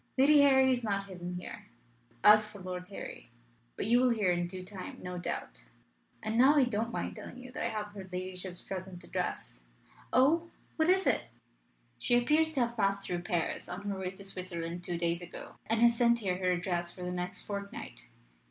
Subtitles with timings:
[0.17, 1.67] Lady Harry is not hidden here.
[2.23, 3.29] As for Lord Harry
[3.77, 5.65] but you will hear in due time no doubt.
[6.23, 9.61] And now I don't mind telling you that I have her ladyship's present address."
[10.11, 10.49] "Oh!
[10.75, 11.25] What is it?"
[11.99, 15.53] "She appears to have passed through Paris on her way to Switzerland two days ago,
[15.67, 18.09] and has sent here her address for the next fortnight.